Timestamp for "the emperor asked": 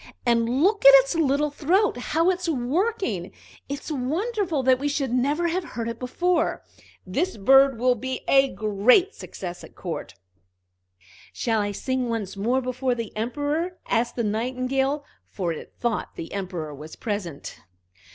12.95-14.15